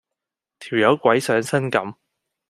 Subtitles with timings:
[0.57, 1.93] 條友鬼上身咁